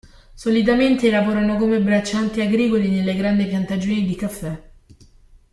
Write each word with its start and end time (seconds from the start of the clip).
Solitamente 0.33 1.11
lavorano 1.11 1.57
come 1.57 1.79
braccianti 1.79 2.41
agricoli 2.41 2.89
nelle 2.89 3.15
grandi 3.15 3.45
piantagioni 3.45 4.03
di 4.03 4.15
caffè. 4.15 4.71